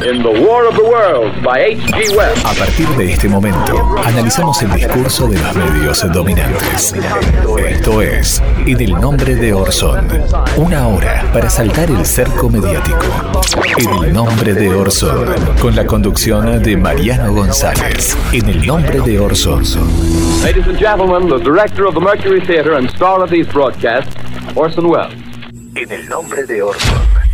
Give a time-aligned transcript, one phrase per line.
[0.00, 2.16] in The War of the Worlds by H.G.
[2.16, 2.44] Wells.
[2.44, 6.94] A partir de este momento, analizamos el discurso de los medios dominantes.
[7.68, 10.06] Esto es En el nombre de Orson.
[10.56, 13.06] Una hora para saltar el cerco mediático.
[13.78, 15.34] En el nombre de Orson.
[15.60, 18.16] Con la conducción de Mariano González.
[18.32, 19.64] En el nombre de Orson.
[20.44, 24.14] Ladies and gentlemen, the director of the Mercury Theater and star of these broadcasts,
[24.54, 25.14] Orson Welles.
[25.74, 27.27] En el nombre de Orson.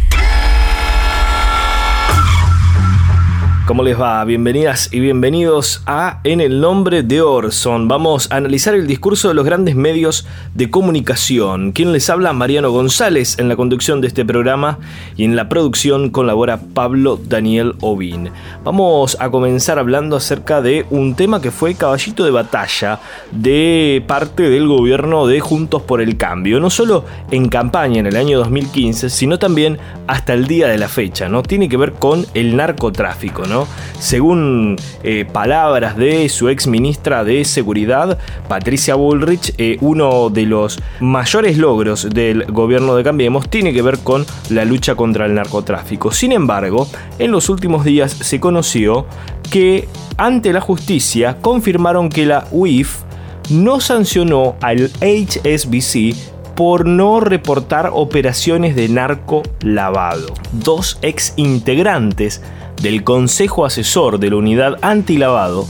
[3.67, 4.23] ¿Cómo les va?
[4.27, 7.89] Bienvenidas y bienvenidos a En el nombre de Orson.
[7.89, 11.73] Vamos a analizar el discurso de los grandes medios de comunicación.
[11.73, 14.81] Quien les habla, Mariano González, en la conducción de este programa
[15.17, 18.29] y en la producción colabora Pablo Daniel Ovin.
[18.65, 23.01] Vamos a comenzar hablando acerca de un tema que fue caballito de batalla
[23.33, 26.61] de parte del gobierno de Juntos por el Cambio.
[26.61, 30.89] No solo en campaña en el año 2015, sino también hasta el día de la
[30.89, 31.31] fecha.
[31.31, 31.43] ¿no?
[31.43, 33.47] Tiene que ver con el narcotráfico.
[33.47, 33.54] ¿no?
[33.99, 40.81] Según eh, palabras de su ex ministra de Seguridad, Patricia Bullrich, eh, uno de los
[41.01, 46.13] mayores logros del gobierno de Cambiemos tiene que ver con la lucha contra el narcotráfico.
[46.13, 46.89] Sin embargo,
[47.19, 49.07] en los últimos días se conoció
[49.51, 53.03] que ante la justicia confirmaron que la UIF
[53.51, 56.15] no sancionó al HSBC
[56.55, 60.33] por no reportar operaciones de narco lavado.
[60.53, 62.43] Dos ex integrantes
[62.83, 65.67] del Consejo Asesor de la Unidad Antilavado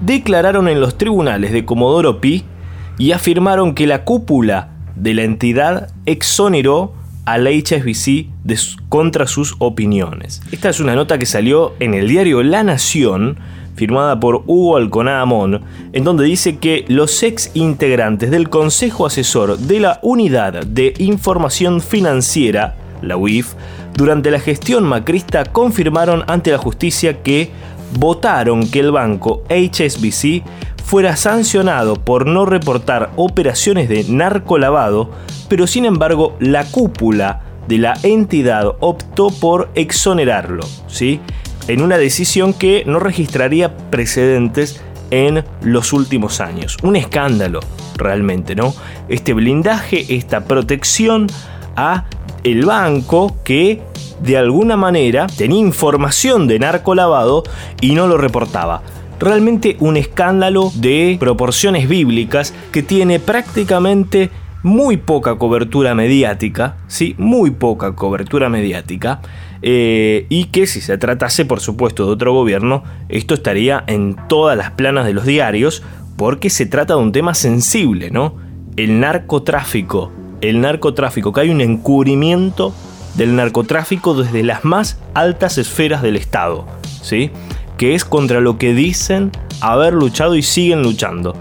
[0.00, 2.44] declararon en los tribunales de Comodoro Pi
[2.98, 8.26] y afirmaron que la cúpula de la entidad exoneró al HSBC
[8.88, 10.40] contra sus opiniones.
[10.50, 13.38] Esta es una nota que salió en el diario La Nación,
[13.76, 15.60] firmada por Hugo Alconada Mon,
[15.92, 21.80] en donde dice que los ex integrantes del Consejo Asesor de la Unidad de Información
[21.80, 23.52] Financiera, la UIF,
[23.98, 27.50] durante la gestión macrista confirmaron ante la justicia que
[27.98, 30.44] votaron que el banco HSBC
[30.84, 35.10] fuera sancionado por no reportar operaciones de narcolavado,
[35.48, 41.18] pero sin embargo la cúpula de la entidad optó por exonerarlo, ¿sí?
[41.66, 44.80] en una decisión que no registraría precedentes
[45.10, 46.76] en los últimos años.
[46.84, 47.58] Un escándalo,
[47.96, 48.72] realmente, ¿no?
[49.08, 51.26] Este blindaje, esta protección
[51.74, 52.04] a
[52.44, 53.80] el banco que
[54.22, 57.44] de alguna manera tenía información de narcolavado
[57.80, 58.82] y no lo reportaba.
[59.20, 64.30] Realmente un escándalo de proporciones bíblicas que tiene prácticamente
[64.62, 67.14] muy poca cobertura mediática, ¿sí?
[67.18, 69.20] Muy poca cobertura mediática.
[69.60, 74.56] Eh, y que si se tratase, por supuesto, de otro gobierno, esto estaría en todas
[74.56, 75.82] las planas de los diarios,
[76.16, 78.36] porque se trata de un tema sensible, ¿no?
[78.76, 82.72] El narcotráfico el narcotráfico, que hay un encubrimiento
[83.14, 86.66] del narcotráfico desde las más altas esferas del Estado,
[87.02, 87.30] ¿sí?
[87.76, 91.34] que es contra lo que dicen haber luchado y siguen luchando.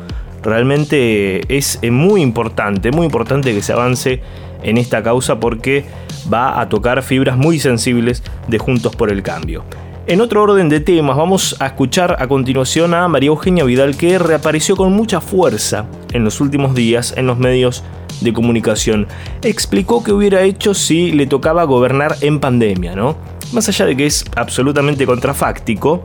[0.44, 4.22] Realmente es muy importante, muy importante que se avance
[4.64, 5.86] en esta causa porque
[6.32, 9.64] va a tocar fibras muy sensibles de Juntos por el Cambio.
[10.08, 14.18] En otro orden de temas, vamos a escuchar a continuación a María Eugenia Vidal que
[14.18, 17.84] reapareció con mucha fuerza en los últimos días en los medios
[18.22, 19.08] de comunicación.
[19.42, 23.18] Explicó que hubiera hecho si le tocaba gobernar en pandemia, ¿no?
[23.54, 26.04] Más allá de que es absolutamente contrafáctico,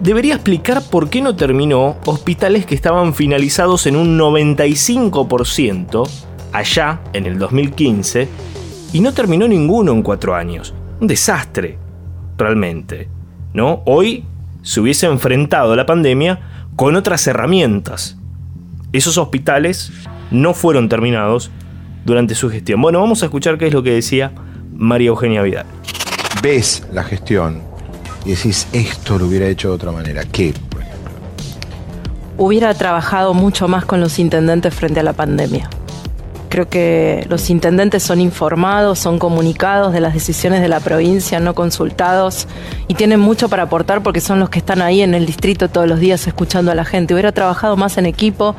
[0.00, 6.08] debería explicar por qué no terminó hospitales que estaban finalizados en un 95%
[6.52, 8.28] allá en el 2015
[8.92, 10.74] y no terminó ninguno en cuatro años.
[11.00, 11.78] Un desastre,
[12.36, 13.08] realmente.
[13.56, 13.82] ¿no?
[13.86, 14.24] Hoy
[14.62, 18.18] se hubiese enfrentado a la pandemia con otras herramientas.
[18.92, 19.92] Esos hospitales
[20.30, 21.50] no fueron terminados
[22.04, 22.80] durante su gestión.
[22.80, 24.32] Bueno, vamos a escuchar qué es lo que decía
[24.72, 25.66] María Eugenia Vidal.
[26.42, 27.62] Ves la gestión
[28.24, 30.22] y decís, esto lo hubiera hecho de otra manera.
[30.24, 31.10] ¿Qué, por ejemplo?
[32.38, 35.70] Hubiera trabajado mucho más con los intendentes frente a la pandemia.
[36.48, 41.54] Creo que los intendentes son informados, son comunicados de las decisiones de la provincia, no
[41.54, 42.46] consultados
[42.86, 45.88] y tienen mucho para aportar porque son los que están ahí en el distrito todos
[45.88, 47.14] los días escuchando a la gente.
[47.14, 48.54] Hubiera trabajado más en equipo,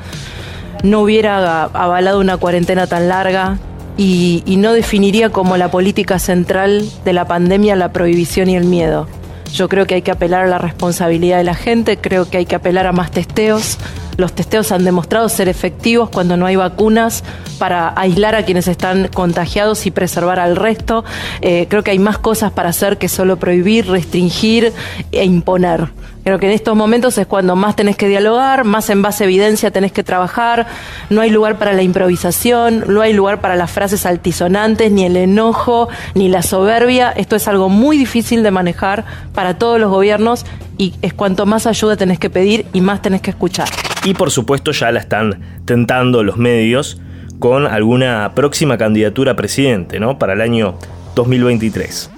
[0.83, 3.57] no hubiera avalado una cuarentena tan larga
[3.97, 9.07] y, no definiría como la política central de la pandemia la prohibición y el miedo.
[9.53, 12.45] Yo creo que hay que apelar a la responsabilidad de la gente, creo que hay
[12.45, 13.77] que apelar a más testeos,
[14.17, 17.23] Los testeos han demostrado ser efectivos cuando no hay vacunas
[17.59, 21.05] para aislar a quienes están contagiados y preservar al resto.
[21.41, 24.73] Eh, creo que hay más cosas para hacer que solo prohibir, restringir
[25.11, 25.89] e imponer.
[26.23, 29.27] Creo que en estos momentos es cuando más tenés que dialogar, más en base a
[29.27, 30.67] evidencia tenés que trabajar,
[31.09, 35.15] no hay lugar para la improvisación, no hay lugar para las frases altisonantes, ni el
[35.15, 37.11] enojo, ni la soberbia.
[37.11, 40.45] Esto es algo muy difícil de manejar para todos los gobiernos
[40.77, 43.69] y es cuanto más ayuda tenés que pedir y más tenés que escuchar.
[44.07, 47.01] Y por supuesto ya la están tentando los medios
[47.39, 50.17] con alguna próxima candidatura a presidente, ¿no?
[50.17, 50.75] Para el año
[51.15, 52.09] 2023.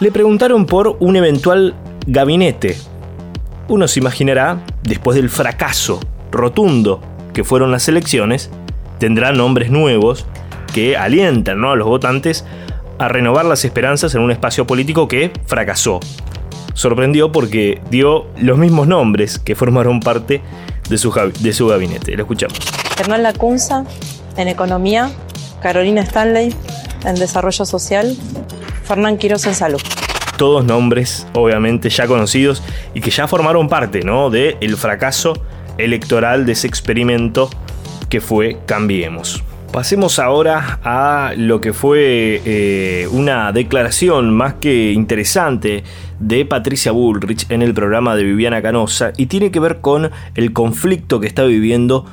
[0.00, 1.74] Le preguntaron por un eventual
[2.06, 2.76] gabinete
[3.68, 6.00] uno se imaginará, después del fracaso
[6.30, 7.02] rotundo
[7.34, 8.50] que fueron las elecciones,
[8.98, 10.24] tendrá nombres nuevos
[10.72, 12.46] que alientan a los votantes
[12.98, 16.00] a renovar las esperanzas en un espacio político que fracasó.
[16.74, 20.42] Sorprendió porque dio los mismos nombres que formaron parte
[20.88, 22.16] de su, de su gabinete.
[22.16, 22.58] Lo escuchamos.
[22.98, 23.84] Hernán Lacunza,
[24.36, 25.10] en Economía,
[25.62, 26.54] Carolina Stanley,
[27.04, 28.16] en Desarrollo Social,
[28.84, 29.80] Fernán Quiroz en Salud
[30.36, 32.62] todos nombres obviamente ya conocidos
[32.94, 34.30] y que ya formaron parte ¿no?
[34.30, 35.32] del fracaso
[35.78, 37.50] electoral de ese experimento
[38.08, 39.42] que fue Cambiemos.
[39.72, 45.84] Pasemos ahora a lo que fue eh, una declaración más que interesante
[46.18, 50.52] de Patricia Bullrich en el programa de Viviana Canosa y tiene que ver con el
[50.52, 52.06] conflicto que está viviendo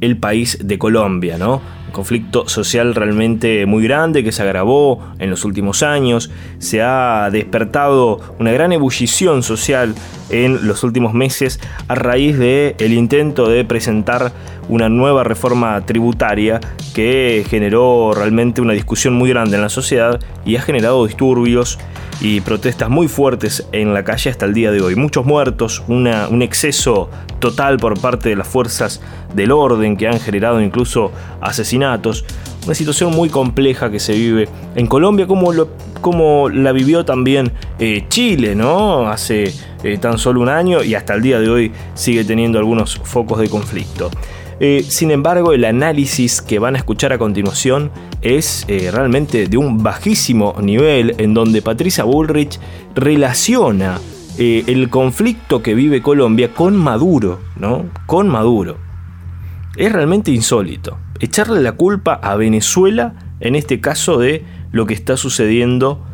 [0.00, 1.60] el país de Colombia, ¿no?
[1.90, 8.20] conflicto social realmente muy grande que se agravó en los últimos años, se ha despertado
[8.38, 9.94] una gran ebullición social
[10.30, 14.32] en los últimos meses a raíz del el intento de presentar
[14.68, 16.60] una nueva reforma tributaria
[16.94, 21.78] que generó realmente una discusión muy grande en la sociedad y ha generado disturbios
[22.20, 24.94] y protestas muy fuertes en la calle hasta el día de hoy.
[24.94, 29.00] Muchos muertos, un exceso total por parte de las fuerzas
[29.34, 32.24] del orden que han generado incluso asesinatos.
[32.66, 35.50] Una situación muy compleja que se vive en Colombia como,
[36.00, 39.08] como la vivió también eh, Chile, ¿no?
[39.08, 42.96] Hace eh, tan solo un año y hasta el día de hoy sigue teniendo algunos
[43.02, 44.10] focos de conflicto.
[44.60, 47.90] Eh, sin embargo, el análisis que van a escuchar a continuación
[48.20, 52.60] es realmente de un bajísimo nivel en donde Patricia Bullrich
[52.94, 53.98] relaciona
[54.36, 57.86] el conflicto que vive Colombia con Maduro, ¿no?
[58.06, 58.89] Con Maduro.
[59.76, 60.98] Es realmente insólito.
[61.20, 66.06] Echarle la culpa a Venezuela, en este caso, de lo que está sucediendo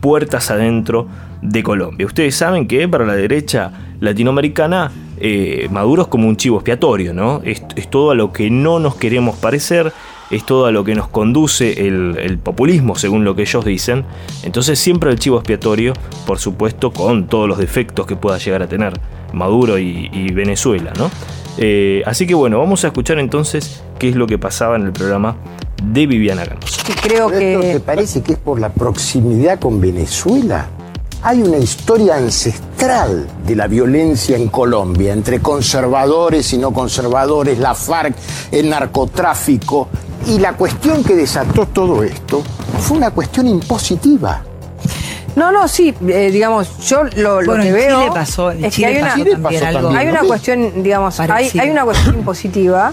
[0.00, 1.06] puertas adentro
[1.42, 2.06] de Colombia.
[2.06, 7.40] Ustedes saben que para la derecha latinoamericana eh, Maduro es como un chivo expiatorio, ¿no?
[7.44, 9.92] Es, todo a lo que no nos queremos parecer,
[10.30, 14.04] es todo a lo que nos conduce el, populismo, según lo que ellos dicen.
[14.42, 15.92] Entonces siempre el chivo expiatorio,
[16.26, 18.98] por supuesto, con todos los defectos que pueda llegar a tener
[19.32, 21.10] Maduro y, Venezuela, ¿no?
[21.58, 24.92] Eh, así que bueno, vamos a escuchar entonces qué es lo que pasaba en el
[24.92, 25.36] programa
[25.82, 26.82] de Viviana Ganosa.
[27.02, 27.58] Creo que...
[27.74, 30.68] ¿Te parece que es por la proximidad con Venezuela?
[31.26, 37.74] hay una historia ancestral de la violencia en Colombia, entre conservadores y no conservadores, la
[37.74, 38.14] FARC,
[38.52, 39.88] el narcotráfico,
[40.26, 42.42] y la cuestión que desató todo esto
[42.78, 44.42] fue una cuestión impositiva.
[45.36, 49.14] No, no, sí, eh, digamos, yo lo, que veo Chile pasó, es que hay una,
[49.98, 52.92] hay una cuestión, digamos, hay, hay, una cuestión impositiva,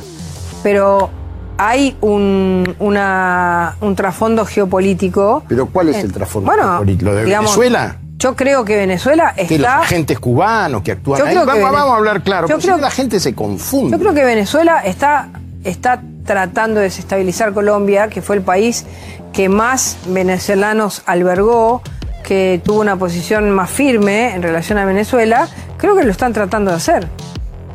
[0.64, 1.10] pero
[1.58, 5.44] hay un, una, un trasfondo geopolítico.
[5.48, 7.12] ¿Pero cuál es el trasfondo geopolítico?
[7.12, 7.98] ¿Lo de Venezuela?
[8.18, 9.48] Yo creo que Venezuela está.
[9.48, 11.36] Que los agentes cubanos que actúan ahí.
[11.36, 13.92] Vamos, vamos, a hablar claro, yo creo, que la gente se confunde.
[13.92, 15.30] Yo creo que Venezuela está,
[15.64, 18.86] está tratando de desestabilizar Colombia, que fue el país
[19.33, 21.81] que más venezolanos albergó,
[22.21, 25.47] que tuvo una posición más firme en relación a Venezuela.
[25.78, 27.07] Creo que lo están tratando de hacer.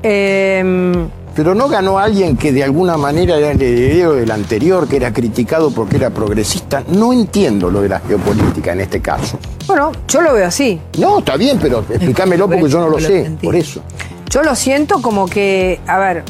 [0.02, 4.96] Eh, pero no ganó alguien que de alguna manera era el heredero del anterior, que
[4.96, 6.82] era criticado porque era progresista.
[6.88, 9.38] No entiendo lo de la geopolítica en este caso.
[9.66, 10.80] Bueno, yo lo veo así.
[10.98, 13.82] No, está bien, pero explícamelo porque yo no lo sé, por eso.
[14.30, 16.24] Yo lo siento como que, a ver...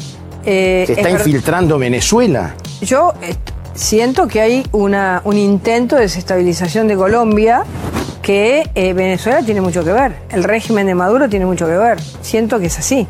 [0.45, 2.53] Eh, ¿Se está infiltrando Venezuela?
[2.81, 3.33] Yo eh,
[3.73, 7.63] siento que hay una, un intento de desestabilización de Colombia
[8.27, 10.17] que eh, Venezuela tiene mucho que ver.
[10.29, 11.97] El régimen de Maduro tiene mucho que ver.
[12.19, 13.07] Siento que es así.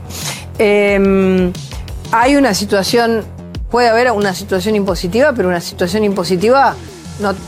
[0.60, 1.52] Eh,
[2.12, 3.26] hay una situación,
[3.72, 6.76] puede haber una situación impositiva, pero una situación impositiva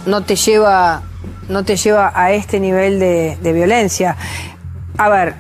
[0.08, 1.04] no, te, lleva,
[1.48, 4.18] no te lleva a este nivel de, violencia.
[4.98, 5.36] A ver,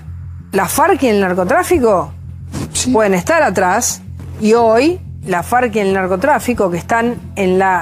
[0.51, 2.13] la FARC y el narcotráfico
[2.93, 4.03] pueden estar atrás
[4.39, 7.15] y hoy la FARC y el narcotráfico que están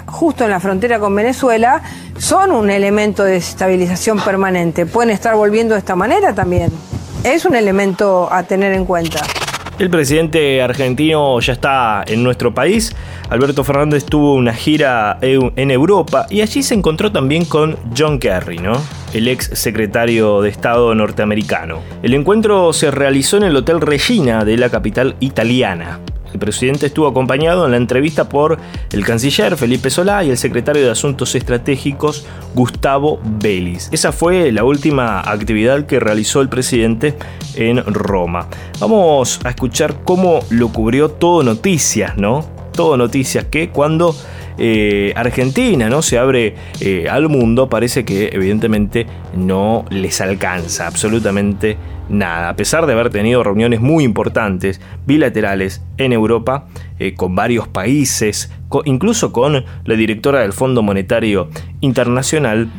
[0.06, 1.82] justo en la frontera con Venezuela
[2.18, 4.86] son un elemento de desestabilización permanente.
[4.86, 6.72] Pueden estar volviendo de esta manera también.
[7.24, 9.22] Es un elemento a tener en cuenta.
[9.80, 12.96] El presidente argentino ya está en nuestro país.
[13.30, 18.58] Alberto Fernández tuvo una gira en Europa y allí se encontró también con John Kerry,
[18.58, 18.74] ¿no?
[19.14, 21.80] El ex secretario de Estado norteamericano.
[22.04, 26.00] El encuentro se realizó en el Hotel Regina de la capital italiana.
[26.34, 28.58] El presidente estuvo acompañado en la entrevista por
[28.92, 33.90] el canciller Felipe Solá y el secretario de Asuntos Estratégicos Gustavo Belis.
[33.92, 37.18] Esa fue la última actividad que realizó el presidente
[37.56, 38.48] en Roma.
[38.80, 42.46] Vamos a escuchar cómo lo cubrió todo Noticias, ¿no?
[42.74, 44.16] Todo Noticias que cuando
[44.58, 51.78] eh, Argentina no se abre eh, al mundo parece que evidentemente no les alcanza absolutamente
[52.10, 56.68] nada, a pesar de haber tenido reuniones muy importantes, bilaterales, en Europa,
[57.00, 58.50] eh, con varios países,
[58.86, 61.50] incluso con la directora del Fondo Monetario
[61.82, 62.70] Internacional,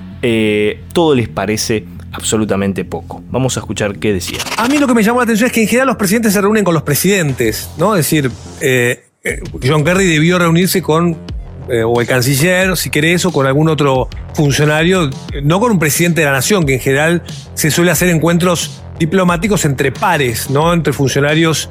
[0.92, 3.22] todo les parece absolutamente poco.
[3.30, 4.38] Vamos a escuchar qué decía.
[4.56, 6.40] A mí lo que me llamó la atención es que en general los presidentes se
[6.40, 7.94] reúnen con los presidentes, ¿no?
[7.94, 8.30] Es decir,
[9.62, 11.18] John Kerry debió reunirse con
[11.86, 15.10] o el canciller, si querés, o con algún otro funcionario,
[15.42, 17.22] no con un presidente de la nación, que en general
[17.54, 20.72] se suele hacer encuentros diplomáticos entre pares, ¿no?
[20.72, 21.70] Entre funcionarios,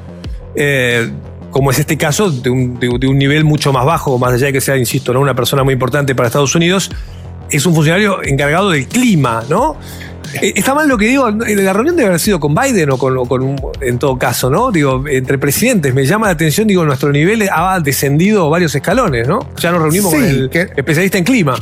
[0.55, 1.11] eh,
[1.51, 2.79] como es este caso, de un,
[3.17, 5.19] nivel mucho más bajo, más allá de que sea, insisto, ¿no?
[5.19, 6.91] una persona muy importante para Estados Unidos,
[7.49, 9.77] es un funcionario encargado del clima, ¿no?
[10.41, 13.25] Eh, está mal lo que digo, la reunión debe haber sido con Biden o con,
[13.27, 14.71] con en todo caso, ¿no?
[14.71, 19.39] Digo, entre presidentes, me llama la atención, digo, nuestro nivel ha descendido varios escalones, ¿no?
[19.57, 21.55] Ya nos reunimos con el especialista en clima.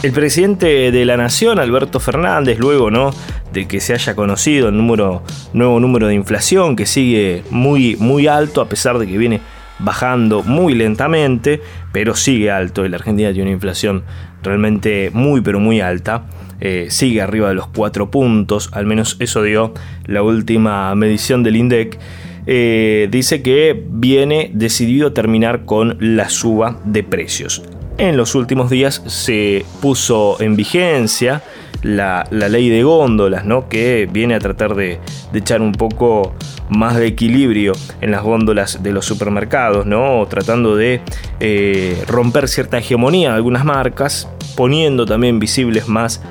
[0.00, 3.10] El presidente de la Nación, Alberto Fernández, luego ¿no?
[3.52, 8.26] de que se haya conocido el número, nuevo número de inflación, que sigue muy, muy
[8.26, 9.40] alto, a pesar de que viene
[9.78, 11.60] bajando muy lentamente,
[11.92, 12.84] pero sigue alto.
[12.84, 14.04] Y la Argentina tiene una inflación
[14.42, 16.24] realmente muy, pero muy alta.
[16.60, 19.74] Eh, sigue arriba de los 4 puntos, al menos eso dio
[20.06, 21.98] la última medición del INDEC.
[22.46, 27.62] Eh, dice que viene decidido terminar con la suba de precios
[27.98, 31.42] en los últimos días se puso en vigencia
[31.82, 33.68] la, ley de góndolas, ¿no?
[33.68, 35.00] que viene a tratar de,
[35.34, 36.34] echar un poco
[36.68, 40.26] más de equilibrio en las góndolas de los supermercados, ¿no?
[40.28, 41.00] tratando de
[41.40, 46.22] eh, romper cierta hegemonía de algunas marcas, poniendo también visibles más,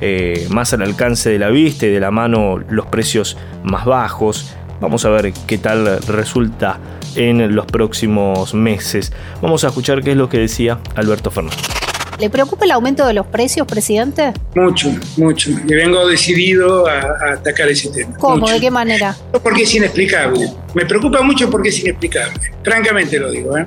[0.00, 4.54] eh, más al alcance de la vista y de la mano los precios más bajos.
[4.80, 6.78] Vamos a ver qué tal resulta
[7.14, 9.12] en los próximos meses.
[9.40, 11.85] Vamos a escuchar qué es lo que decía Alberto Fernández.
[12.18, 14.32] ¿Le preocupa el aumento de los precios, presidente?
[14.54, 15.50] Mucho, mucho.
[15.50, 18.16] Y vengo decidido a, atacar ese tema.
[18.18, 18.48] ¿Cómo?
[18.48, 19.14] ¿De qué manera?
[19.42, 20.50] Porque es inexplicable.
[20.74, 22.40] Me preocupa mucho porque es inexplicable.
[22.62, 23.56] Francamente lo digo.
[23.56, 23.66] ¿eh?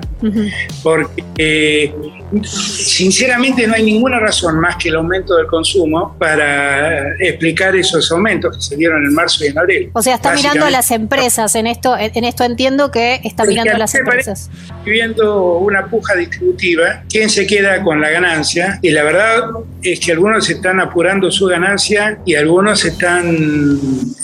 [0.82, 1.94] Porque
[2.42, 8.56] sinceramente no hay ninguna razón más que el aumento del consumo para explicar esos aumentos
[8.56, 9.90] que se dieron en marzo y en abril.
[9.92, 11.54] O sea, está mirando a las empresas.
[11.54, 14.50] En esto, en esto entiendo que está mirando a las empresas.
[14.84, 18.39] Viendo una puja distributiva, ¿quién se queda con la ganancia?
[18.82, 19.42] Y la verdad
[19.82, 23.80] es que algunos están apurando su ganancia y algunos están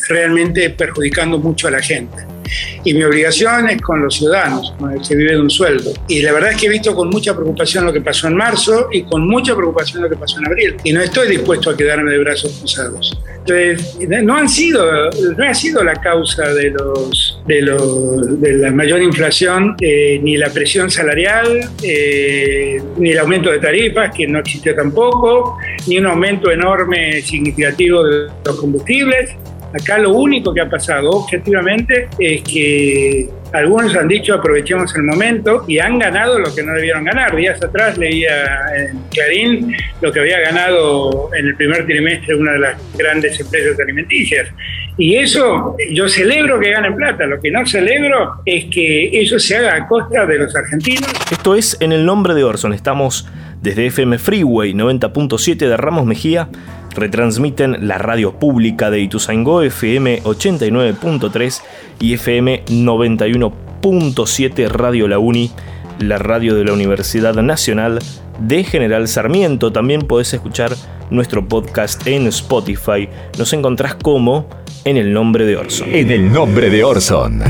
[0.08, 2.35] realmente perjudicando mucho a la gente
[2.84, 5.92] y mi obligación es con los ciudadanos, con el que vive de un sueldo.
[6.08, 8.88] Y la verdad es que he visto con mucha preocupación lo que pasó en marzo
[8.92, 10.76] y con mucha preocupación lo que pasó en abril.
[10.84, 13.18] Y no estoy dispuesto a quedarme de brazos cruzados.
[13.38, 18.70] Entonces, no han sido, no ha sido la causa de los de, los, de la
[18.72, 24.40] mayor inflación eh, ni la presión salarial, eh, ni el aumento de tarifas, que no
[24.40, 29.36] existió tampoco, ni un aumento enorme significativo de los combustibles
[29.78, 35.64] Acá lo único que ha pasado objetivamente es que algunos han dicho aprovechemos el momento
[35.68, 37.36] y han ganado lo que no debieron ganar.
[37.36, 38.44] Días atrás leía
[38.76, 43.78] en Clarín lo que había ganado en el primer trimestre una de las grandes empresas
[43.78, 44.48] alimenticias.
[44.96, 49.56] Y eso yo celebro que ganen plata, lo que no celebro es que eso se
[49.56, 51.12] haga a costa de los argentinos.
[51.30, 53.28] Esto es En el nombre de Orson, estamos
[53.60, 56.48] desde FM Freeway 90.7 de Ramos Mejía
[56.96, 61.60] retransmiten la radio pública de Ituzaingó FM 89.3
[62.00, 65.50] y FM 91.7 Radio La Uni,
[65.98, 67.98] la radio de la Universidad Nacional
[68.40, 69.72] de General Sarmiento.
[69.72, 70.74] También podés escuchar
[71.10, 73.08] nuestro podcast en Spotify.
[73.38, 74.48] Nos encontrás como
[74.84, 75.88] En el nombre de Orson.
[75.92, 77.42] En el nombre de Orson.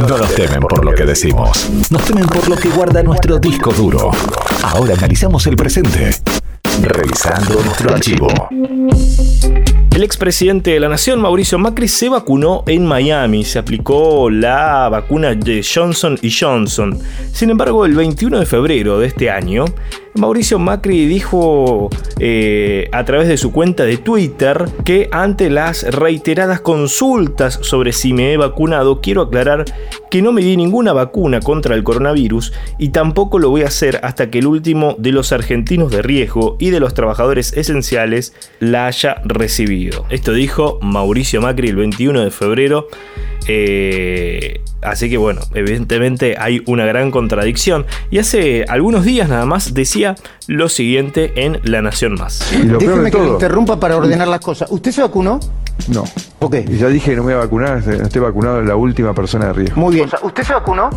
[0.00, 3.72] No nos temen por lo que decimos, nos temen por lo que guarda nuestro disco
[3.72, 4.10] duro.
[4.62, 6.10] Ahora analizamos el presente
[6.80, 8.28] revisando nuestro archivo.
[9.94, 13.44] El expresidente de la Nación, Mauricio Macri, se vacunó en Miami.
[13.44, 16.98] Se aplicó la vacuna de Johnson y Johnson.
[17.32, 19.66] Sin embargo, el 21 de febrero de este año,
[20.14, 26.62] Mauricio Macri dijo eh, a través de su cuenta de Twitter que ante las reiteradas
[26.62, 29.66] consultas sobre si me he vacunado, quiero aclarar
[30.12, 33.98] que no me di ninguna vacuna contra el coronavirus y tampoco lo voy a hacer
[34.02, 38.88] hasta que el último de los argentinos de riesgo y de los trabajadores esenciales la
[38.88, 40.04] haya recibido.
[40.10, 42.88] Esto dijo Mauricio Macri el 21 de febrero.
[43.48, 47.86] Eh, así que bueno, evidentemente hay una gran contradicción.
[48.10, 50.14] Y hace algunos días nada más decía
[50.48, 52.52] lo siguiente en La Nación Más.
[52.52, 54.70] Y lo Déjeme que lo interrumpa para ordenar las cosas.
[54.70, 55.40] ¿Usted se vacunó?
[55.88, 56.04] No.
[56.40, 56.56] Ok.
[56.68, 59.14] Y ya dije que no me voy a vacunar, no estoy vacunado en la última
[59.14, 59.80] persona de riesgo.
[59.80, 60.08] Muy bien.
[60.22, 60.90] ¿Usted se vacunó?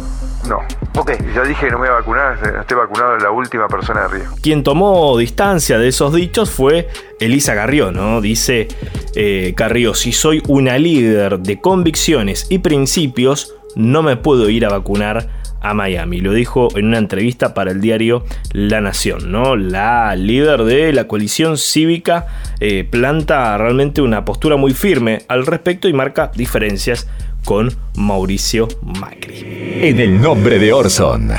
[0.47, 0.59] No.
[0.95, 1.11] Ok.
[1.19, 3.67] Y ya dije que no me voy a vacunar, no estoy vacunado en la última
[3.67, 4.35] persona de riesgo.
[4.41, 8.21] Quien tomó distancia de esos dichos fue Elisa Carrió, ¿no?
[8.21, 8.67] Dice
[9.15, 14.69] eh, Carrió, si soy una líder de convicciones y principios, no me puedo ir a
[14.69, 16.21] vacunar a Miami.
[16.21, 19.55] Lo dijo en una entrevista para el diario La Nación, ¿no?
[19.55, 22.27] La líder de la coalición cívica
[22.59, 27.07] eh, planta realmente una postura muy firme al respecto y marca diferencias
[27.43, 29.79] con Mauricio Macri.
[29.81, 31.31] En el nombre de Orson.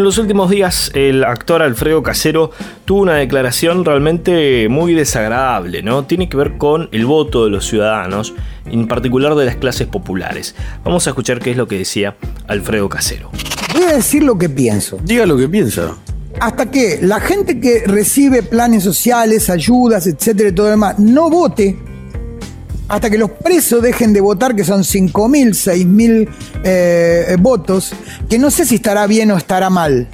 [0.00, 2.52] En los últimos días, el actor Alfredo Casero
[2.86, 6.06] tuvo una declaración realmente muy desagradable, ¿no?
[6.06, 8.32] Tiene que ver con el voto de los ciudadanos,
[8.64, 10.54] en particular de las clases populares.
[10.84, 12.16] Vamos a escuchar qué es lo que decía
[12.48, 13.30] Alfredo Casero.
[13.74, 14.98] Voy a decir lo que pienso.
[15.04, 15.94] Diga lo que piensa.
[16.40, 21.28] Hasta que la gente que recibe planes sociales, ayudas, etcétera y todo lo demás, no
[21.28, 21.76] vote,
[22.90, 26.28] hasta que los presos dejen de votar, que son 5.000, 6.000
[26.64, 27.92] eh, votos,
[28.28, 30.08] que no sé si estará bien o estará mal,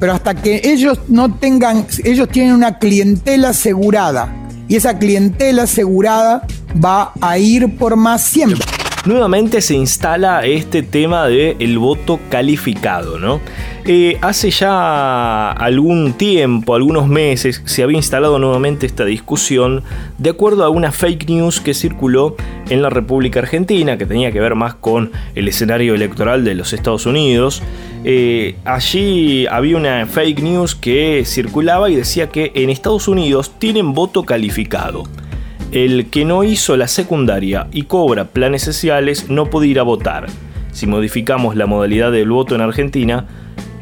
[0.00, 4.34] pero hasta que ellos no tengan, ellos tienen una clientela asegurada,
[4.66, 6.46] y esa clientela asegurada
[6.82, 8.64] va a ir por más siempre.
[9.04, 13.40] Nuevamente se instala este tema del el voto calificado, ¿no?
[13.84, 19.82] Eh, hace ya algún tiempo, algunos meses, se había instalado nuevamente esta discusión
[20.18, 22.36] de acuerdo a una fake news que circuló
[22.70, 26.72] en la República Argentina, que tenía que ver más con el escenario electoral de los
[26.72, 27.60] Estados Unidos.
[28.04, 33.94] Eh, allí había una fake news que circulaba y decía que en Estados Unidos tienen
[33.94, 35.08] voto calificado.
[35.72, 40.26] El que no hizo la secundaria y cobra planes sociales no puede ir a votar.
[40.70, 43.26] Si modificamos la modalidad del voto en Argentina,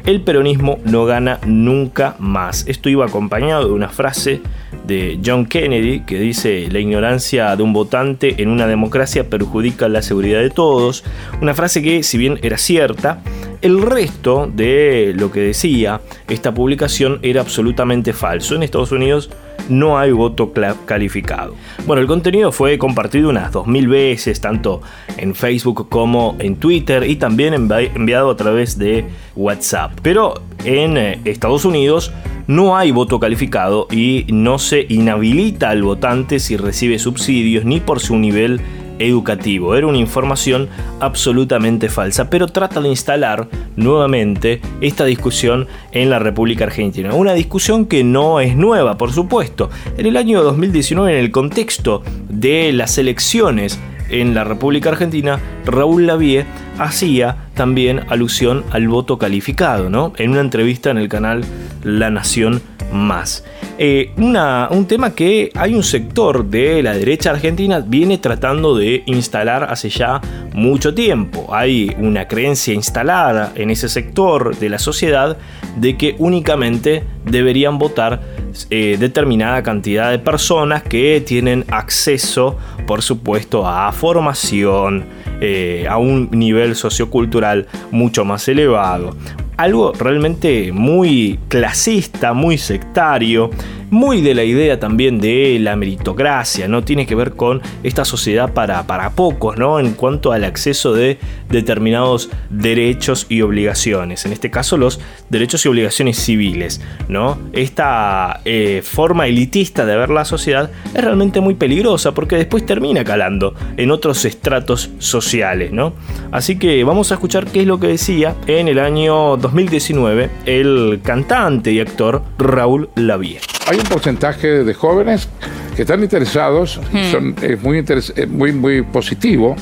[0.05, 2.65] el peronismo no gana nunca más.
[2.67, 4.39] Esto iba acompañado de una frase
[4.87, 10.01] de John Kennedy que dice la ignorancia de un votante en una democracia perjudica la
[10.01, 11.03] seguridad de todos.
[11.41, 13.21] Una frase que si bien era cierta,
[13.61, 15.99] el resto de lo que decía
[16.29, 18.55] esta publicación era absolutamente falso.
[18.55, 19.29] En Estados Unidos
[19.69, 20.51] no hay voto
[20.85, 21.55] calificado.
[21.85, 24.81] Bueno, el contenido fue compartido unas 2.000 veces, tanto
[25.17, 29.93] en Facebook como en Twitter y también enviado a través de WhatsApp.
[30.01, 32.11] Pero en eh, Estados Unidos
[32.47, 37.99] no hay voto calificado y no se inhabilita al votante si recibe subsidios ni por
[37.99, 38.61] su nivel
[39.05, 39.75] educativo.
[39.75, 46.65] Era una información absolutamente falsa, pero trata de instalar nuevamente esta discusión en la República
[46.65, 47.13] Argentina.
[47.13, 49.69] Una discusión que no es nueva, por supuesto.
[49.97, 56.05] En el año 2019, en el contexto de las elecciones en la República Argentina, Raúl
[56.05, 56.45] Lavie
[56.77, 60.13] hacía también alusión al voto calificado, ¿no?
[60.17, 61.43] En una entrevista en el canal
[61.83, 63.43] La Nación Más.
[63.77, 69.63] Eh, un tema que hay un sector de la derecha argentina viene tratando de instalar
[69.63, 70.21] hace ya
[70.53, 71.47] mucho tiempo.
[71.53, 75.37] Hay una creencia instalada en ese sector de la sociedad
[75.77, 78.21] de que únicamente deberían votar
[78.69, 85.05] eh, determinada cantidad de personas que tienen acceso, por supuesto, a formación,
[85.39, 89.15] eh, a un nivel sociocultural mucho más elevado
[89.61, 93.49] algo realmente muy clasista, muy sectario,
[93.91, 96.83] muy de la idea también de la meritocracia, ¿no?
[96.83, 99.79] Tiene que ver con esta sociedad para, para pocos, ¿no?
[99.79, 104.25] En cuanto al acceso de determinados derechos y obligaciones.
[104.25, 107.37] En este caso, los derechos y obligaciones civiles, ¿no?
[107.51, 113.03] Esta eh, forma elitista de ver la sociedad es realmente muy peligrosa porque después termina
[113.03, 115.93] calando en otros estratos sociales, ¿no?
[116.31, 121.01] Así que vamos a escuchar qué es lo que decía en el año 2019 el
[121.03, 125.27] cantante y actor Raúl Lavie hay un porcentaje de jóvenes
[125.75, 126.79] que están interesados,
[127.11, 127.83] son, es muy,
[128.27, 129.55] muy, muy positivo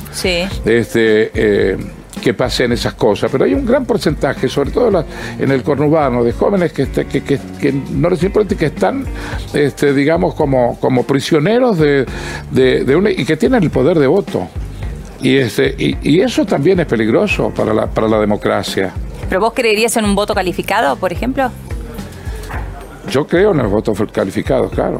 [0.64, 1.76] este, eh,
[2.20, 5.04] que pasen esas cosas, pero hay un gran porcentaje, sobre todo
[5.38, 9.04] en el conurbano, de jóvenes que, este, que, que, que no que están,
[9.54, 12.06] este, digamos, como, como prisioneros de,
[12.50, 14.48] de, y que tienen el poder de voto.
[15.22, 18.92] Y, este, y, eso también es peligroso para la, para la democracia.
[19.28, 21.50] ¿Pero vos creerías en un voto calificado, por ejemplo?
[23.10, 24.98] Yo creo en los votos calificados, claro.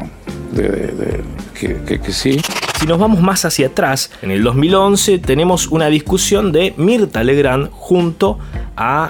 [0.52, 1.22] De,
[1.54, 2.40] que, sí.
[2.80, 7.70] Si nos vamos más hacia atrás, en el 2011 tenemos una discusión de Mirta Legrand
[7.70, 8.38] junto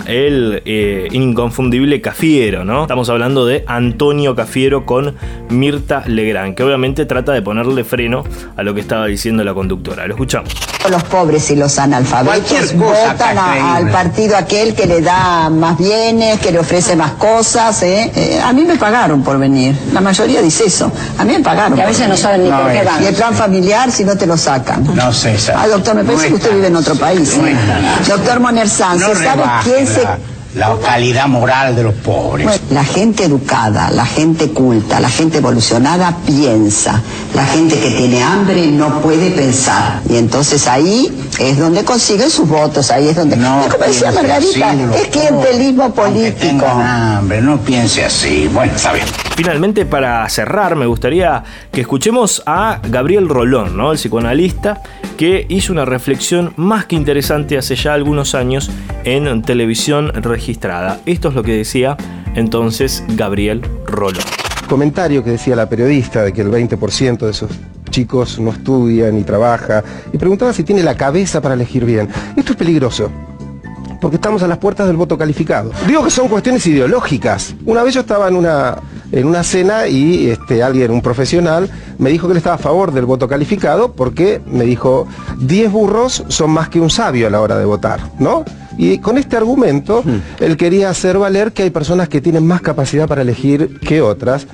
[0.07, 2.83] el eh, inconfundible Cafiero, ¿no?
[2.83, 5.15] Estamos hablando de Antonio Cafiero con
[5.49, 8.25] Mirta Legrand, que obviamente trata de ponerle freno
[8.57, 10.07] a lo que estaba diciendo la conductora.
[10.07, 10.51] Lo escuchamos.
[10.91, 16.41] Los pobres y los analfabetos votan a- al partido aquel que le da más bienes,
[16.41, 17.83] que le ofrece más cosas.
[17.83, 18.11] ¿eh?
[18.17, 19.75] Eh, a mí me pagaron por venir.
[19.93, 20.91] La mayoría dice eso.
[21.19, 21.75] A mí me pagaron.
[21.77, 23.03] Que a veces no saben ni por qué van.
[23.05, 24.85] Y el plan familiar si no te lo sacan.
[24.97, 25.55] No, César.
[25.59, 27.37] Ah, doctor, me parece No que usted vive en otro país.
[27.37, 27.55] No ¿eh?
[28.09, 30.19] Doctor Moner Sanz, No ¿se ¿sabe quién se la,
[30.55, 32.47] la calidad moral de los pobres.
[32.47, 37.01] bueno, la gente educada, la gente culta, la gente evolucionada piensa.
[37.35, 40.01] La gente que tiene hambre no puede pensar.
[40.09, 43.37] Y entonces ahí es donde consiguen sus votos, ahí es donde...
[43.37, 46.67] No es como decía Margarita, así es clientelismo político.
[46.67, 48.49] Hambre, no piense así.
[48.53, 49.07] Bueno, está bien.
[49.37, 53.93] Finalmente, para cerrar, me gustaría que escuchemos a Gabriel Rolón, ¿no?
[53.93, 54.83] el psicoanalista,
[55.21, 58.71] que hizo una reflexión más que interesante hace ya algunos años
[59.05, 61.03] en televisión registrada.
[61.05, 61.99] Esto es lo que decía
[62.37, 64.23] entonces Gabriel Rolón.
[64.67, 67.51] comentario que decía la periodista de que el 20% de esos
[67.91, 72.09] chicos no estudia ni trabaja y preguntaba si tiene la cabeza para elegir bien.
[72.35, 73.11] Esto es peligroso.
[74.01, 75.71] Porque estamos a las puertas del voto calificado.
[75.87, 77.55] Digo que son cuestiones ideológicas.
[77.67, 78.79] Una vez yo estaba en una,
[79.13, 82.93] en una cena y este, alguien, un profesional, me dijo que él estaba a favor
[82.93, 85.07] del voto calificado porque me dijo,
[85.39, 88.45] 10 burros son más que un sabio a la hora de votar, ¿no?
[88.81, 90.03] Y con este argumento,
[90.41, 94.47] él quería hacer valer que hay personas que tienen más capacidad para elegir que otras.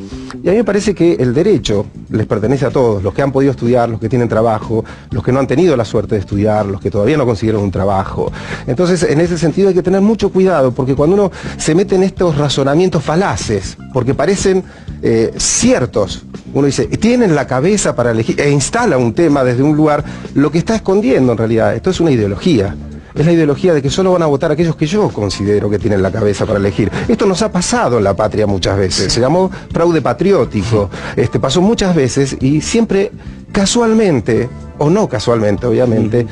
[0.43, 3.31] Y a mí me parece que el derecho les pertenece a todos, los que han
[3.31, 6.67] podido estudiar, los que tienen trabajo, los que no han tenido la suerte de estudiar,
[6.67, 8.33] los que todavía no consiguieron un trabajo.
[8.67, 12.03] Entonces, en ese sentido hay que tener mucho cuidado, porque cuando uno se mete en
[12.03, 14.65] estos razonamientos falaces, porque parecen
[15.03, 19.77] eh, ciertos, uno dice, tienen la cabeza para elegir, e instala un tema desde un
[19.77, 20.03] lugar,
[20.35, 22.75] lo que está escondiendo en realidad, esto es una ideología.
[23.16, 26.02] Es la ideología de que solo van a votar aquellos que yo considero que tienen
[26.02, 26.90] la cabeza para elegir.
[27.09, 29.11] Esto nos ha pasado en la patria muchas veces.
[29.11, 30.90] Se llamó fraude patriótico.
[31.16, 33.11] Este, pasó muchas veces y siempre
[33.52, 36.26] casualmente, o no casualmente, obviamente,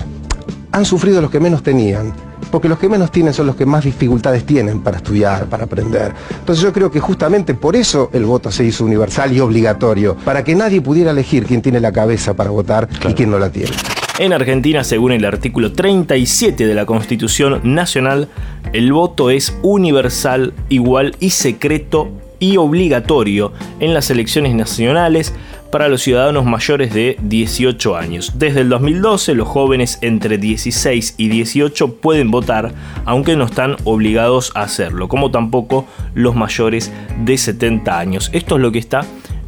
[0.73, 2.13] han sufrido los que menos tenían.
[2.51, 6.13] Porque los que menos tienen son los que más dificultades tienen para estudiar, para aprender.
[6.39, 10.45] Entonces yo creo que justamente por eso el voto se hizo universal y obligatorio, para
[10.45, 13.73] que nadie pudiera elegir quién tiene la cabeza para votar y quién no la tiene.
[14.17, 18.29] En Argentina, según el artículo 37 de la Constitución Nacional,
[18.73, 25.35] el voto es universal, igual y secreto y obligatorio en las elecciones nacionales
[25.73, 28.35] para los ciudadanos mayores de 18 años.
[28.37, 32.73] Desde el 2012, los jóvenes entre 16 y 18 pueden votar,
[33.07, 36.93] aunque no están obligados a hacerlo, como tampoco los mayores
[37.25, 38.31] de 70 años.
[38.33, 39.05] Esto es lo que está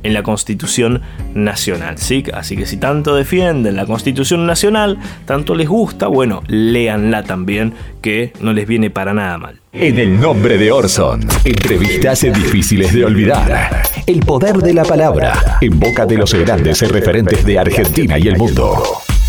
[0.07, 1.03] en la Constitución
[1.35, 1.99] Nacional.
[1.99, 2.25] ¿sí?
[2.33, 8.33] Así que si tanto defienden la Constitución Nacional, tanto les gusta, bueno, léanla también, que
[8.41, 9.61] no les viene para nada mal.
[9.73, 13.83] En el nombre de Orson, entrevistas difíciles de olvidar.
[14.07, 18.39] El poder de la palabra, en boca de los grandes referentes de Argentina y el
[18.39, 18.83] mundo.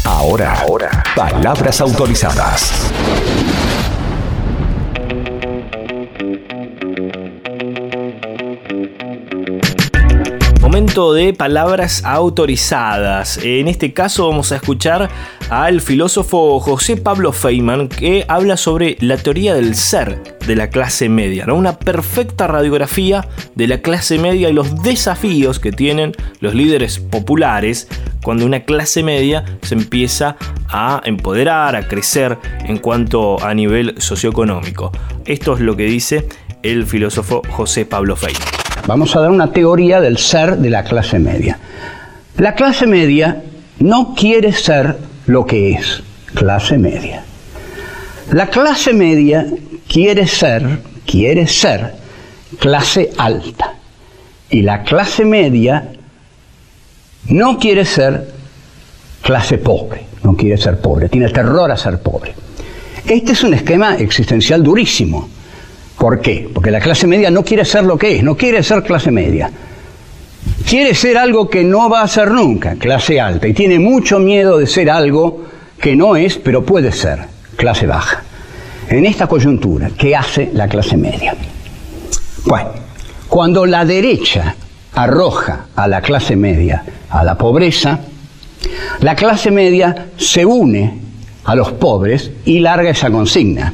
[0.05, 0.63] Ahora,
[1.15, 2.93] palabras autorizadas.
[10.97, 13.37] De palabras autorizadas.
[13.43, 15.11] En este caso vamos a escuchar
[15.51, 21.07] al filósofo José Pablo Feynman que habla sobre la teoría del ser de la clase
[21.07, 26.97] media, una perfecta radiografía de la clase media y los desafíos que tienen los líderes
[26.97, 27.87] populares
[28.23, 30.35] cuando una clase media se empieza
[30.67, 34.91] a empoderar, a crecer en cuanto a nivel socioeconómico.
[35.25, 36.27] Esto es lo que dice
[36.63, 38.56] el filósofo José Pablo Feynman.
[38.87, 41.59] Vamos a dar una teoría del ser de la clase media.
[42.37, 43.43] La clase media
[43.79, 46.01] no quiere ser lo que es,
[46.33, 47.25] clase media.
[48.31, 49.45] La clase media
[49.89, 51.95] quiere ser, quiere ser
[52.59, 53.73] clase alta.
[54.49, 55.91] Y la clase media
[57.27, 58.33] no quiere ser
[59.21, 62.33] clase pobre, no quiere ser pobre, tiene terror a ser pobre.
[63.05, 65.27] Este es un esquema existencial durísimo.
[65.97, 66.49] ¿Por qué?
[66.53, 69.49] Porque la clase media no quiere ser lo que es, no quiere ser clase media.
[70.67, 74.57] Quiere ser algo que no va a ser nunca, clase alta, y tiene mucho miedo
[74.57, 75.45] de ser algo
[75.79, 77.19] que no es, pero puede ser,
[77.55, 78.23] clase baja.
[78.89, 81.35] En esta coyuntura, ¿qué hace la clase media?
[82.45, 82.69] Bueno,
[83.27, 84.55] cuando la derecha
[84.93, 87.99] arroja a la clase media a la pobreza,
[89.01, 90.99] la clase media se une
[91.43, 93.73] a los pobres y larga esa consigna.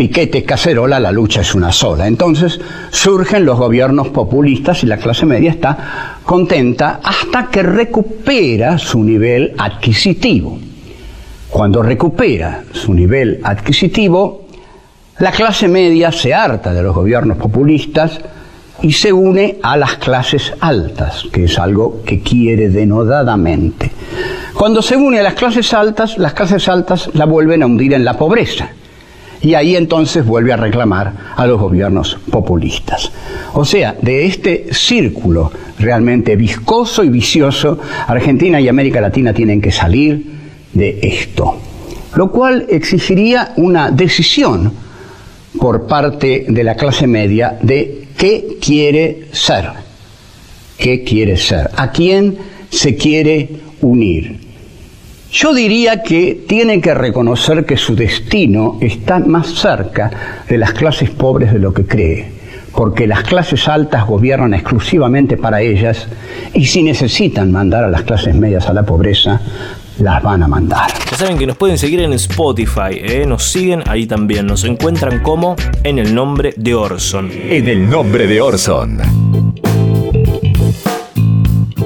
[0.00, 2.06] Piquete, cacerola, la lucha es una sola.
[2.06, 2.58] Entonces
[2.88, 9.52] surgen los gobiernos populistas y la clase media está contenta hasta que recupera su nivel
[9.58, 10.58] adquisitivo.
[11.50, 14.46] Cuando recupera su nivel adquisitivo,
[15.18, 18.20] la clase media se harta de los gobiernos populistas
[18.80, 23.90] y se une a las clases altas, que es algo que quiere denodadamente.
[24.54, 28.06] Cuando se une a las clases altas, las clases altas la vuelven a hundir en
[28.06, 28.70] la pobreza.
[29.42, 33.10] Y ahí entonces vuelve a reclamar a los gobiernos populistas.
[33.54, 39.72] O sea, de este círculo realmente viscoso y vicioso, Argentina y América Latina tienen que
[39.72, 40.24] salir
[40.72, 41.56] de esto.
[42.14, 44.72] Lo cual exigiría una decisión
[45.58, 49.70] por parte de la clase media de qué quiere ser,
[50.76, 52.36] qué quiere ser, a quién
[52.68, 53.48] se quiere
[53.80, 54.49] unir.
[55.32, 60.10] Yo diría que tiene que reconocer que su destino está más cerca
[60.48, 62.32] de las clases pobres de lo que cree,
[62.74, 66.08] porque las clases altas gobiernan exclusivamente para ellas
[66.52, 69.40] y si necesitan mandar a las clases medias a la pobreza,
[70.00, 70.90] las van a mandar.
[71.08, 73.24] Ya saben que nos pueden seguir en Spotify, ¿eh?
[73.24, 77.30] nos siguen ahí también, nos encuentran como en el nombre de Orson.
[77.32, 79.39] En el nombre de Orson.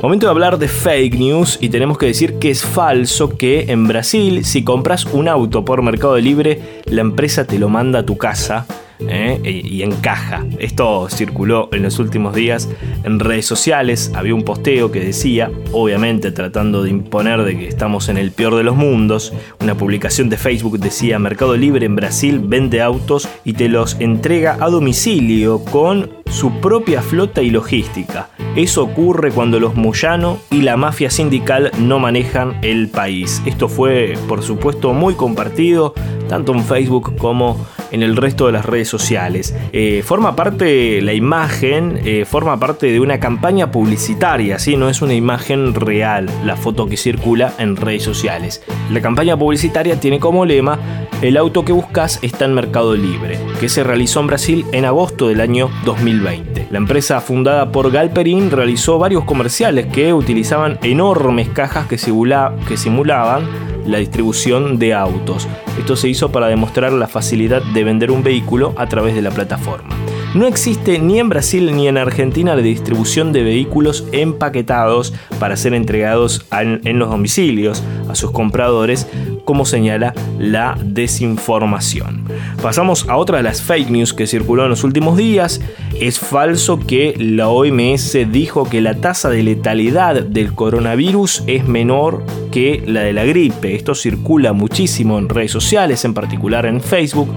[0.04, 3.88] Momento de hablar de fake news y tenemos que decir que es falso que en
[3.88, 8.18] Brasil si compras un auto por Mercado Libre la empresa te lo manda a tu
[8.18, 8.66] casa
[9.00, 9.40] ¿eh?
[9.42, 10.44] y encaja.
[10.58, 12.68] Esto circuló en los últimos días
[13.02, 14.12] en redes sociales.
[14.14, 18.56] Había un posteo que decía, obviamente tratando de imponer de que estamos en el peor
[18.56, 23.54] de los mundos, una publicación de Facebook decía Mercado Libre en Brasil vende autos y
[23.54, 28.28] te los entrega a domicilio con su propia flota y logística.
[28.56, 33.42] Eso ocurre cuando los Moyano y la mafia sindical no manejan el país.
[33.46, 35.94] Esto fue, por supuesto, muy compartido,
[36.28, 39.54] tanto en Facebook como en el resto de las redes sociales.
[39.72, 44.76] Eh, forma parte la imagen, eh, forma parte de una campaña publicitaria, ¿sí?
[44.76, 48.62] no es una imagen real la foto que circula en redes sociales.
[48.90, 50.78] La campaña publicitaria tiene como lema
[51.22, 55.28] El auto que buscas está en Mercado Libre, que se realizó en Brasil en agosto
[55.28, 55.70] del año
[56.18, 56.68] 2020.
[56.70, 63.44] La empresa fundada por Galperin realizó varios comerciales que utilizaban enormes cajas que simulaban
[63.86, 65.48] la distribución de autos.
[65.78, 69.30] Esto se hizo para demostrar la facilidad de vender un vehículo a través de la
[69.30, 69.94] plataforma.
[70.34, 75.74] No existe ni en Brasil ni en Argentina la distribución de vehículos empaquetados para ser
[75.74, 79.06] entregados en, los domicilios a sus compradores,
[79.44, 82.24] como señala la desinformación.
[82.62, 85.60] Pasamos a otra de las fake news que circuló en los últimos días.
[86.00, 92.24] Es falso que la OMS dijo que la tasa de letalidad del coronavirus es menor
[92.50, 93.74] que la de la gripe.
[93.74, 97.28] Esto circula muchísimo en redes sociales, en particular en Facebook,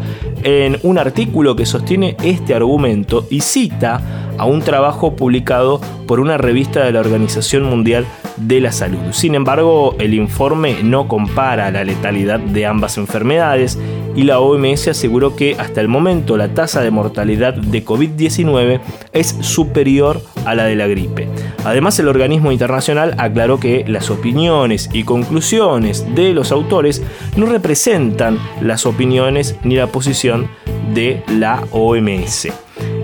[0.44, 4.02] en un artículo que sostiene este argumento y cita
[4.38, 8.06] a un trabajo publicado por una revista de la Organización Mundial
[8.38, 9.00] de la Salud.
[9.12, 13.78] Sin embargo, el informe no compara la letalidad de ambas enfermedades
[14.16, 18.80] y la OMS aseguró que hasta el momento la tasa de mortalidad de COVID-19
[19.14, 21.28] es superior a la de la gripe.
[21.64, 27.04] Además, el organismo internacional aclaró que las opiniones y conclusiones de los autores
[27.36, 30.48] no representan las opiniones ni la posición
[30.94, 32.48] de la OMS.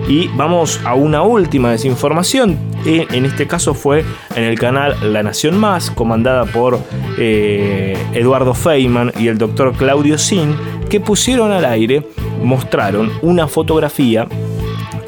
[0.08, 2.73] Y vamos a una última desinformación.
[2.86, 4.04] En este caso fue
[4.36, 6.78] en el canal La Nación Más, comandada por
[7.16, 10.54] eh, Eduardo Feynman y el doctor Claudio Sin,
[10.90, 12.06] que pusieron al aire,
[12.42, 14.28] mostraron una fotografía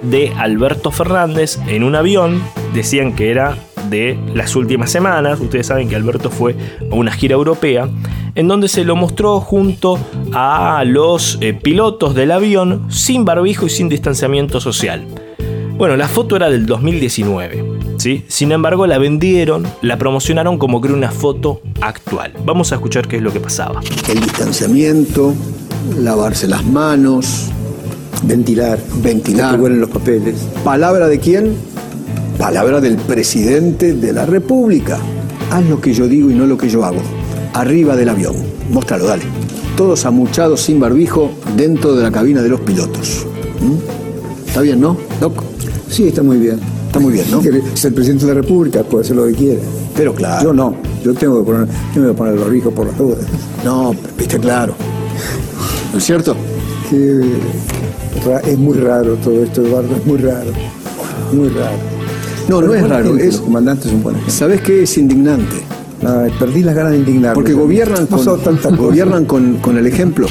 [0.03, 2.43] de Alberto Fernández en un avión.
[2.73, 3.59] Decían que era
[3.91, 5.39] de las últimas semanas.
[5.39, 6.57] Ustedes saben que Alberto fue
[6.91, 7.89] a una gira europea
[8.35, 9.99] en donde se lo mostró junto
[10.33, 15.07] a los eh, pilotos del avión sin barbijo y sin distanciamiento social.
[15.77, 17.66] Bueno, la foto era del 2019.
[18.07, 18.25] ¿Sí?
[18.29, 22.33] Sin embargo, la vendieron, la promocionaron como que era una foto actual.
[22.45, 23.81] Vamos a escuchar qué es lo que pasaba.
[24.09, 25.35] El distanciamiento,
[25.99, 27.49] lavarse las manos,
[28.23, 30.37] ventilar, ventilar, no los papeles.
[30.63, 31.57] ¿Palabra de quién?
[32.39, 34.99] Palabra del presidente de la República.
[35.51, 37.03] Haz lo que yo digo y no lo que yo hago.
[37.55, 38.37] Arriba del avión.
[38.71, 39.25] Móstralo, dale.
[39.77, 43.27] Todos amuchados sin barbijo dentro de la cabina de los pilotos.
[43.61, 44.47] ¿Mm?
[44.47, 45.43] ¿Está bien, no, Doc?
[45.89, 46.76] Sí, está muy bien.
[46.97, 47.41] Está muy bien, ¿no?
[47.75, 49.61] Es el presidente de la República, puede hacer lo que quiera.
[49.95, 50.43] Pero claro.
[50.43, 50.75] Yo no.
[51.05, 53.19] Yo tengo que poner, tengo que poner el barbijo por las dudas.
[53.63, 54.75] No, viste claro.
[55.93, 56.35] ¿No es cierto?
[56.91, 60.51] es muy raro todo esto, Eduardo, es muy raro.
[61.33, 61.77] Muy raro.
[62.49, 63.17] No, no es raro.
[63.19, 64.23] Es, los comandantes son buenos.
[64.33, 65.57] ¿Sabes qué es indignante?
[66.39, 67.35] perdí las ganas de indignar.
[67.35, 68.25] Porque gobiernan, con,
[68.77, 70.29] gobiernan con, con el ejemplo.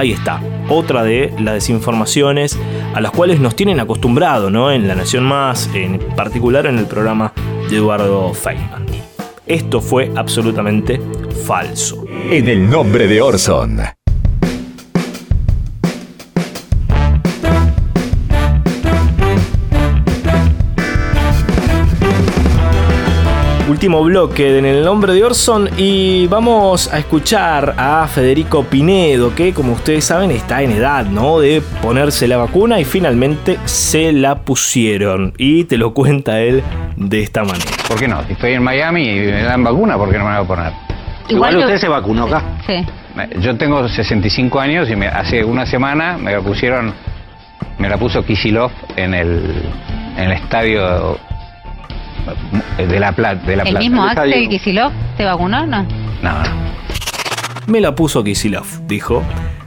[0.00, 2.58] Ahí está, otra de las desinformaciones
[2.94, 4.72] a las cuales nos tienen acostumbrado, ¿no?
[4.72, 7.34] En La Nación Más, en particular en el programa
[7.68, 8.86] de Eduardo Feynman.
[9.46, 10.98] Esto fue absolutamente
[11.44, 12.02] falso.
[12.30, 13.78] En el nombre de Orson.
[23.80, 29.54] Último bloque en el nombre de Orson y vamos a escuchar a Federico Pinedo que
[29.54, 31.40] como ustedes saben está en edad ¿no?
[31.40, 36.62] de ponerse la vacuna y finalmente se la pusieron y te lo cuenta él
[36.96, 37.64] de esta manera.
[37.88, 38.22] ¿Por qué no?
[38.26, 40.48] Si estoy en Miami y me dan vacuna, ¿por qué no me la voy a
[40.56, 40.72] poner?
[41.30, 42.42] Igual, usted se vacunó acá.
[42.66, 42.84] Sí.
[43.40, 46.92] Yo tengo 65 años y me- hace una semana me la pusieron,
[47.78, 49.62] me la puso Kisilov en el,
[50.18, 51.18] en el estadio
[52.76, 53.46] de La Plata.
[53.46, 53.78] De la ¿El Plata.
[53.80, 55.82] mismo El Axel Kicillof te vacunó no?
[56.22, 56.70] No, no.
[57.66, 59.22] Me la puso Kisilov, dijo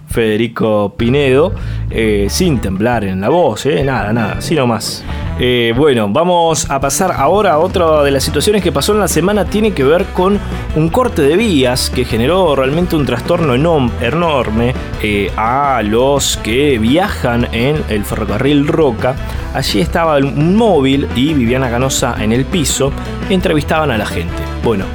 [0.07, 1.53] Federico Pinedo,
[1.89, 5.03] eh, sin temblar en la voz, eh, nada, nada, así nomás.
[5.39, 9.07] Eh, bueno, vamos a pasar ahora a otra de las situaciones que pasó en la
[9.07, 10.39] semana, tiene que ver con
[10.75, 17.47] un corte de vías que generó realmente un trastorno enorme eh, a los que viajan
[17.51, 19.15] en el ferrocarril Roca.
[19.55, 22.91] Allí estaba un móvil y Viviana Canosa en el piso,
[23.29, 24.35] entrevistaban a la gente.
[24.63, 24.85] Bueno,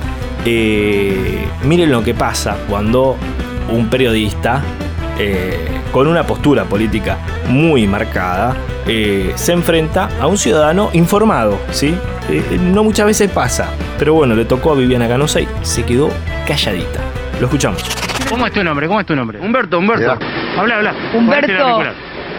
[0.44, 3.16] eh, miren lo que pasa cuando
[3.72, 4.62] un periodista
[5.18, 5.57] eh,
[5.92, 8.54] con una postura política muy marcada
[8.87, 11.94] eh, se enfrenta a un ciudadano informado, ¿sí?
[12.31, 16.09] Eh, no muchas veces pasa, pero bueno, le tocó a Viviana Canosa y se quedó
[16.46, 17.00] calladita.
[17.40, 17.83] Lo escuchamos.
[18.28, 18.87] ¿Cómo es tu nombre?
[18.87, 19.38] ¿Cómo es tu nombre?
[19.40, 20.18] Humberto, Humberto.
[20.59, 20.94] Habla, habla.
[21.14, 21.83] Humberto.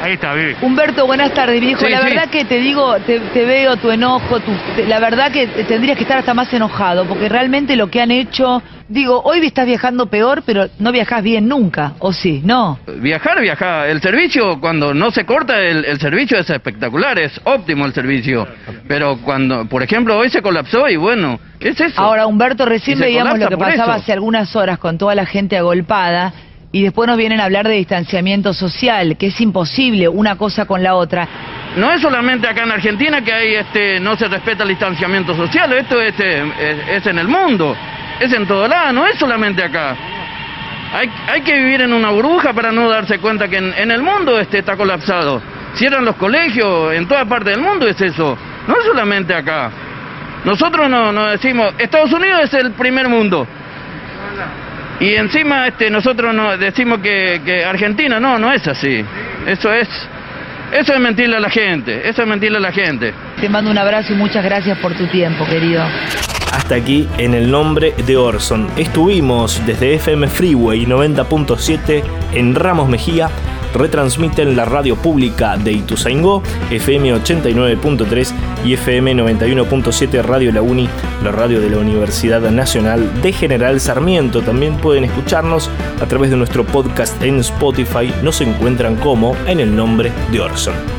[0.02, 0.56] Ahí está, Vivi.
[0.62, 1.82] Humberto, buenas tardes, viejo.
[1.86, 2.06] Sí, la sí.
[2.06, 5.98] verdad que te digo, te, te veo tu enojo, tu- te- la verdad que tendrías
[5.98, 10.08] que estar hasta más enojado, porque realmente lo que han hecho, digo, hoy estás viajando
[10.08, 12.42] peor, pero no viajas bien nunca, ¿o sí?
[12.44, 12.80] No.
[12.98, 13.88] Viajar, viajar.
[13.88, 18.48] El servicio, cuando no se corta, el, el servicio es espectacular, es óptimo el servicio.
[18.88, 22.02] Pero cuando, por ejemplo, hoy se colapsó y bueno, ¿qué es eso?
[22.02, 24.04] Ahora, Humberto, recién veíamos lo que pasaba eso.
[24.04, 26.34] hace algunas horas con toda la gente agolpada.
[26.72, 30.84] Y después nos vienen a hablar de distanciamiento social, que es imposible una cosa con
[30.84, 31.28] la otra.
[31.76, 35.72] No es solamente acá en Argentina que hay este no se respeta el distanciamiento social,
[35.74, 37.76] esto es, eh, es, es en el mundo,
[38.20, 39.96] es en todo lado, no es solamente acá.
[40.94, 44.40] Hay, hay que vivir en una burbuja para no darse cuenta que en, el mundo
[44.40, 45.42] este está colapsado.
[45.76, 49.70] Cierran los colegios, en toda parte del mundo es eso, no es solamente acá.
[50.44, 53.48] Nosotros no, no decimos, Estados Unidos es el primer mundo.
[55.00, 59.04] Y encima este, nosotros no decimos que, que Argentina, no, no es así.
[59.46, 59.88] Eso es,
[60.72, 63.14] eso es mentirle a la gente, eso es mentirle a la gente.
[63.40, 65.82] Te mando un abrazo y muchas gracias por tu tiempo, querido.
[66.52, 68.68] Hasta aquí en el nombre de Orson.
[68.76, 73.30] Estuvimos desde FM Freeway 90.7 en Ramos Mejía.
[73.74, 78.34] Retransmiten la radio pública de Ituzaingó, FM 89.3
[78.66, 80.90] y FM 91.7 Radio La Uni,
[81.24, 84.42] la radio de la Universidad Nacional de General Sarmiento.
[84.42, 85.70] También pueden escucharnos
[86.02, 88.14] a través de nuestro podcast en Spotify.
[88.22, 90.99] Nos encuentran como en el nombre de Orson.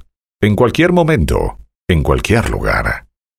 [0.43, 3.10] En cualquier momento, en cualquier lugar.